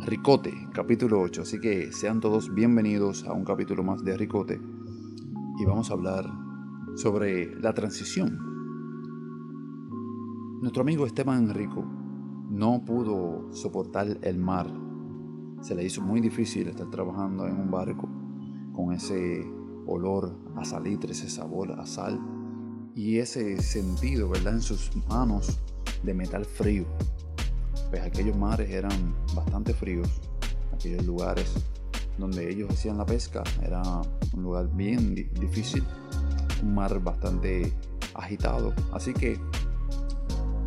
[0.00, 1.42] Ricote, capítulo 8.
[1.42, 4.60] Así que sean todos bienvenidos a un capítulo más de Ricote.
[5.58, 6.28] Y vamos a hablar
[6.96, 8.36] sobre la transición.
[10.60, 11.84] Nuestro amigo Esteban Enrico
[12.50, 14.66] no pudo soportar el mar.
[15.60, 18.08] Se le hizo muy difícil estar trabajando en un barco
[18.74, 19.48] con ese
[19.86, 22.20] olor a salitre, ese sabor a sal
[22.96, 25.60] y ese sentido, ¿verdad?, en sus manos
[26.02, 26.84] de metal frío.
[27.94, 30.08] Pues aquellos mares eran bastante fríos,
[30.72, 31.54] aquellos lugares
[32.18, 33.82] donde ellos hacían la pesca era
[34.32, 35.84] un lugar bien difícil,
[36.64, 37.72] un mar bastante
[38.14, 39.38] agitado, así que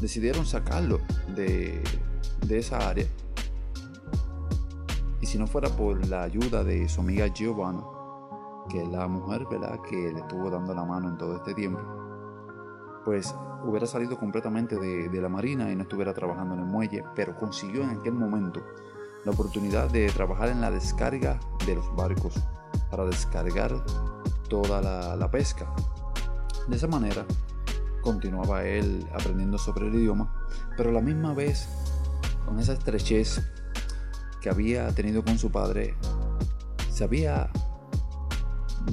[0.00, 0.98] decidieron sacarlo
[1.36, 1.80] de,
[2.44, 3.06] de esa área.
[5.20, 7.84] Y si no fuera por la ayuda de su amiga Giovanna,
[8.68, 9.78] que es la mujer ¿verdad?
[9.88, 11.78] que le estuvo dando la mano en todo este tiempo,
[13.04, 13.34] pues
[13.64, 17.82] hubiera salido completamente de, la marina y no estuviera trabajando en el muelle, pero consiguió
[17.82, 18.62] en aquel momento
[19.24, 22.34] la oportunidad de trabajar en la descarga de los barcos
[22.90, 23.84] para descargar
[24.48, 24.80] toda
[25.16, 25.72] la, pesca.
[26.68, 27.24] De esa manera
[28.02, 30.34] continuaba él aprendiendo sobre el idioma,
[30.76, 31.68] pero la misma vez
[32.44, 33.40] con esa estrechez
[34.40, 35.94] que había tenido con su padre,
[36.90, 37.48] se había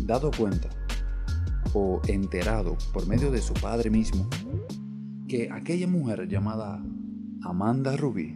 [0.06, 0.70] dado cuenta
[1.74, 4.28] o enterado por medio de su padre mismo
[5.28, 6.84] que aquella mujer llamada
[7.44, 8.36] Amanda Ruby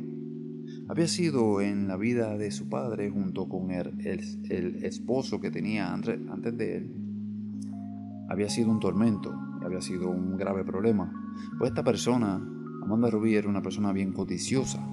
[0.87, 3.99] había sido en la vida de su padre junto con el,
[4.49, 6.95] el, esposo que tenía antes, antes de él,
[8.29, 11.11] había sido un tormento, había sido un grave problema.
[11.57, 12.35] Pues esta persona,
[12.83, 14.87] Amanda Ruby, era una persona bien codiciosa.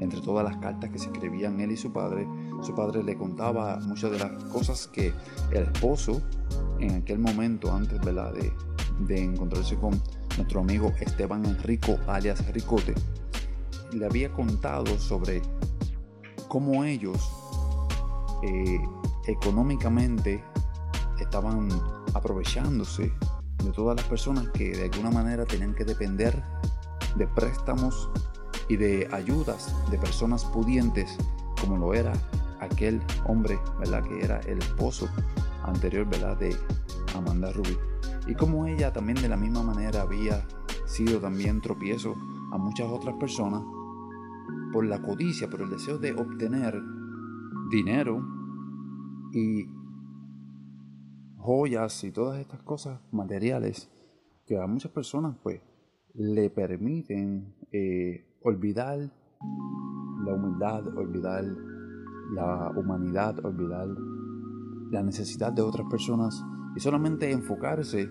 [0.00, 2.26] Entre todas las cartas que se escribían él y su padre,
[2.62, 5.12] su padre le contaba muchas de las cosas que
[5.50, 6.22] el esposo
[6.80, 8.52] en aquel momento, antes De,
[9.00, 10.00] de encontrarse con
[10.36, 12.94] nuestro amigo Esteban Enrico, alias Ricote,
[13.92, 15.42] le había contado sobre
[16.48, 17.30] cómo ellos
[18.42, 18.80] eh,
[19.26, 20.42] económicamente
[21.20, 21.68] estaban
[22.14, 23.12] aprovechándose
[23.64, 26.42] de todas las personas que de alguna manera tenían que depender
[27.16, 28.08] de préstamos
[28.68, 31.16] y de ayudas de personas pudientes
[31.60, 32.12] como lo era
[32.68, 34.04] aquel hombre, ¿verdad?
[34.04, 35.08] Que era el esposo
[35.64, 36.36] anterior, ¿verdad?
[36.38, 36.54] De
[37.14, 37.76] Amanda Ruby.
[38.26, 40.46] Y como ella también de la misma manera había
[40.86, 42.14] sido también tropiezo
[42.52, 43.62] a muchas otras personas
[44.72, 46.80] por la codicia, por el deseo de obtener
[47.70, 48.24] dinero
[49.32, 49.66] y
[51.36, 53.90] joyas y todas estas cosas materiales
[54.46, 55.60] que a muchas personas pues
[56.14, 58.98] le permiten eh, olvidar
[60.24, 61.44] la humildad, olvidar
[62.30, 63.88] la humanidad, olvidar
[64.90, 66.44] la necesidad de otras personas
[66.76, 68.08] y solamente enfocarse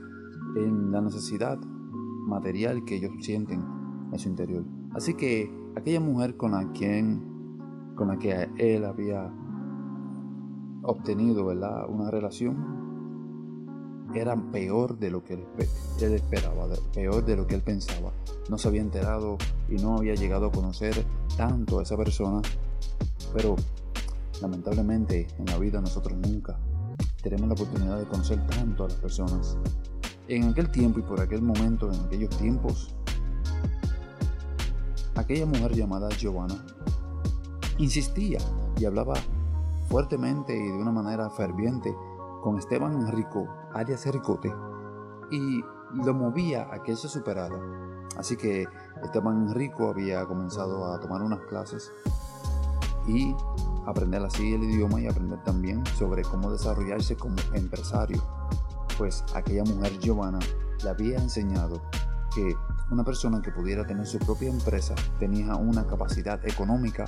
[0.56, 1.60] en la necesidad
[2.28, 3.64] material que ellos sienten
[4.12, 4.64] en su interior.
[4.94, 7.38] Así que aquella mujer con la quien
[7.96, 9.34] con la que él había
[10.84, 12.78] obtenido una relación
[14.14, 15.44] era peor de lo que él,
[16.14, 18.12] esperaba, peor de lo que él pensaba.
[18.50, 19.38] No se había enterado
[19.70, 21.06] y no había llegado a conocer
[21.36, 22.42] tanto a esa persona,
[23.34, 23.56] pero
[24.42, 26.60] Lamentablemente en la vida nosotros nunca
[27.22, 29.58] tenemos la oportunidad de conocer tanto a las personas.
[30.28, 32.96] En aquel tiempo y por aquel momento, en aquellos tiempos,
[35.16, 36.64] aquella mujer llamada Giovanna
[37.78, 38.40] insistía
[38.78, 39.14] y hablaba
[39.90, 41.96] fuertemente y de una manera ferviente
[42.42, 44.54] con Esteban Enrico, alias Ricote,
[45.32, 45.62] y
[45.94, 47.60] lo movía a que él se superara.
[48.18, 48.68] Así que
[49.04, 51.92] Esteban Enrico había comenzado a tomar unas clases
[53.08, 53.34] y
[53.88, 58.22] aprender así el idioma y aprender también sobre cómo desarrollarse como empresario.
[58.98, 60.40] Pues aquella mujer Giovanna
[60.84, 61.82] le había enseñado
[62.36, 62.54] que
[62.92, 67.06] una persona que pudiera tener su propia empresa tenía una capacidad económica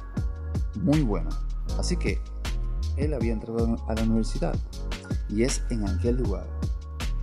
[0.82, 1.30] muy buena.
[1.78, 2.20] Así que
[2.98, 4.56] él había entrado a la universidad
[5.30, 6.48] y es en aquel lugar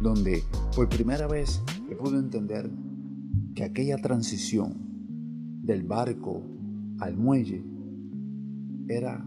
[0.00, 2.71] donde por primera vez he pudo entender
[3.55, 4.75] que aquella transición
[5.62, 6.43] del barco
[7.00, 7.65] al muelle
[8.89, 9.25] era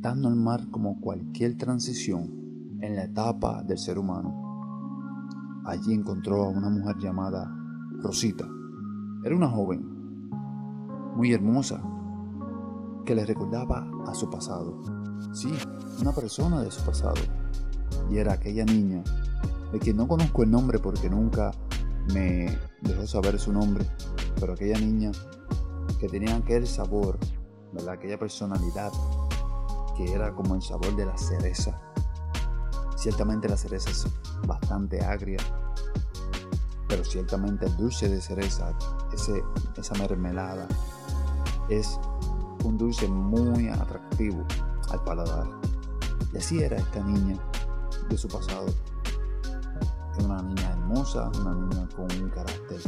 [0.00, 5.62] tan normal como cualquier transición en la etapa del ser humano.
[5.64, 7.54] Allí encontró a una mujer llamada
[8.00, 8.48] Rosita.
[9.24, 9.84] Era una joven,
[11.16, 11.82] muy hermosa,
[13.04, 14.82] que le recordaba a su pasado.
[15.32, 15.52] Sí,
[16.00, 17.20] una persona de su pasado.
[18.10, 19.02] Y era aquella niña,
[19.72, 21.50] de quien no conozco el nombre porque nunca
[22.14, 23.84] me dejó saber su nombre,
[24.40, 25.12] pero aquella niña
[25.98, 27.18] que tenía aquel sabor
[27.72, 27.94] ¿verdad?
[27.94, 28.92] Aquella personalidad
[30.06, 31.80] era como el sabor de la cereza.
[32.96, 34.06] Ciertamente la cereza es
[34.46, 35.38] bastante agria,
[36.88, 38.72] pero ciertamente el dulce de cereza,
[39.12, 39.42] ese,
[39.76, 40.66] esa mermelada,
[41.68, 41.98] es
[42.64, 44.44] un dulce muy atractivo
[44.90, 45.48] al paladar.
[46.32, 47.38] Y así era esta niña
[48.08, 48.66] de su pasado.
[50.24, 52.80] Una niña hermosa, una niña con un carácter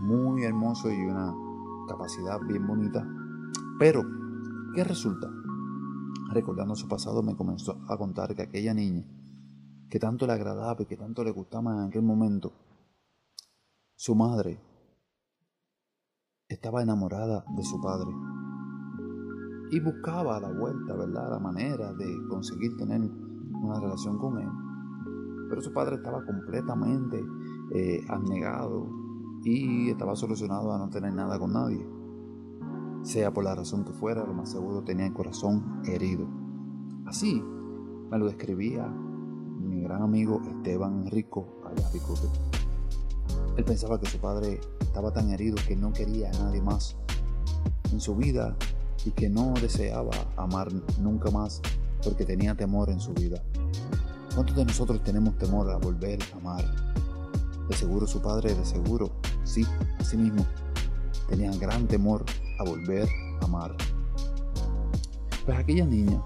[0.00, 1.34] muy hermoso y una
[1.88, 3.06] capacidad bien bonita.
[3.78, 4.02] Pero,
[4.74, 5.28] ¿qué resulta?
[6.32, 9.04] Recordando su pasado me comenzó a contar que aquella niña,
[9.90, 12.52] que tanto le agradaba y que tanto le gustaba en aquel momento,
[13.94, 14.58] su madre
[16.48, 18.10] estaba enamorada de su padre
[19.72, 21.30] y buscaba la vuelta, ¿verdad?
[21.32, 24.48] La manera de conseguir tener una relación con él.
[25.50, 27.22] Pero su padre estaba completamente
[27.74, 28.88] eh, abnegado
[29.44, 31.86] y estaba solucionado a no tener nada con nadie.
[33.02, 36.28] Sea por la razón que fuera, lo más seguro tenía el corazón herido.
[37.04, 37.42] Así
[38.10, 42.28] me lo describía mi gran amigo Esteban Rico Ayaricote.
[43.56, 46.96] Él pensaba que su padre estaba tan herido que no quería a nadie más
[47.90, 48.56] en su vida
[49.04, 50.68] y que no deseaba amar
[51.00, 51.60] nunca más
[52.04, 53.42] porque tenía temor en su vida.
[54.34, 56.64] ¿Cuántos de nosotros tenemos temor a volver a amar?
[57.68, 59.10] De seguro su padre, de seguro,
[59.42, 59.66] sí,
[60.04, 60.46] sí mismo,
[61.28, 62.24] tenía gran temor
[62.62, 63.08] a volver
[63.40, 63.76] a amar.
[65.44, 66.22] Pues aquella niña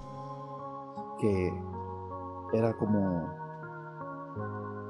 [1.19, 1.53] que
[2.53, 3.29] era como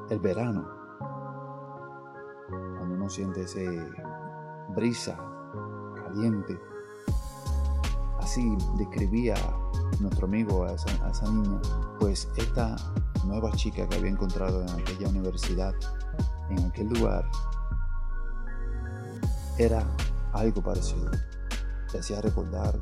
[0.10, 0.68] el verano,
[2.50, 3.66] cuando uno siente ese
[4.76, 5.18] brisa
[5.96, 6.60] caliente
[8.28, 9.36] así describía
[10.02, 11.62] nuestro amigo a esa, niña,
[11.98, 12.76] pues esta
[13.26, 15.74] nueva chica que había encontrado en aquella universidad,
[16.50, 17.26] en aquel lugar,
[19.58, 19.82] era
[20.34, 21.10] algo parecido.
[21.94, 22.80] Le hacía recordar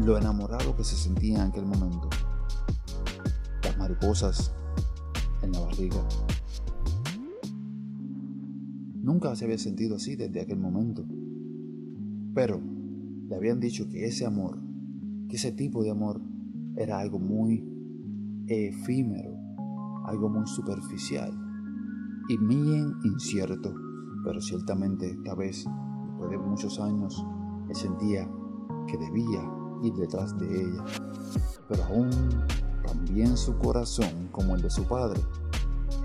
[0.00, 2.08] lo enamorado que se sentía en aquel momento.
[3.62, 4.52] Las mariposas
[5.42, 6.02] en la barriga.
[8.94, 11.04] Nunca se había sentido así desde aquel momento.
[12.34, 12.60] Pero
[13.28, 14.58] le habían dicho que ese amor,
[15.28, 16.20] que ese tipo de amor
[16.76, 17.68] era algo muy
[18.46, 19.36] efímero,
[20.06, 21.32] algo muy superficial
[22.28, 23.74] y bien incierto,
[24.24, 25.64] pero ciertamente esta vez,
[26.06, 27.24] después de muchos años,
[27.74, 28.28] sentía
[28.86, 29.42] que debía
[29.82, 30.84] ir detrás de ella,
[31.68, 32.10] pero aún
[32.86, 35.20] también su corazón, como el de su padre,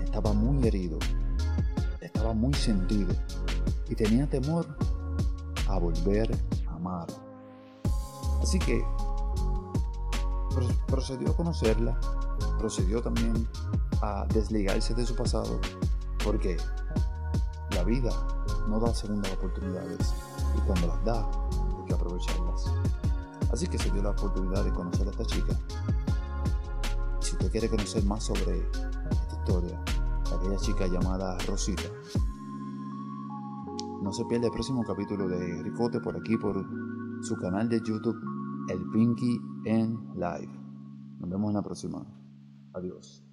[0.02, 0.98] estaba muy herido,
[2.00, 3.14] estaba muy sentido
[3.88, 4.66] y tenía temor
[5.68, 6.30] a volver
[8.42, 8.82] Así que
[10.86, 12.00] procedió a conocerla,
[12.58, 13.48] procedió también
[14.00, 15.60] a desligarse de su pasado,
[16.24, 16.56] porque
[17.72, 18.10] la vida
[18.68, 20.14] no da segundas oportunidades
[20.68, 21.28] cuando las da
[21.78, 22.72] hay que aprovecharlas.
[23.52, 25.58] Así que se dio la oportunidad de conocer a esta chica.
[27.20, 28.68] Y si usted quiere conocer más sobre
[29.10, 29.82] esta historia,
[30.36, 31.84] aquella chica llamada Rosita,
[34.02, 36.64] no se pierda el próximo capítulo de Ricote por aquí, por
[37.22, 38.18] su canal de YouTube,
[38.68, 40.52] El Pinky en Live.
[41.18, 42.06] Nos vemos en la próxima.
[42.74, 43.27] Adiós.